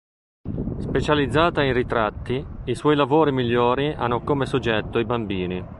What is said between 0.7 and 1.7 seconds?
Specializzata